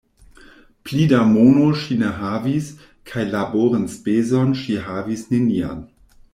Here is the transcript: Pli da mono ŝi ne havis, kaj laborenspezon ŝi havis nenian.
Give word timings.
Pli 0.87 1.03
da 1.11 1.19
mono 1.33 1.67
ŝi 1.83 1.97
ne 1.99 2.09
havis, 2.23 2.71
kaj 3.11 3.27
laborenspezon 3.37 4.59
ŝi 4.63 4.83
havis 4.89 5.31
nenian. 5.37 5.89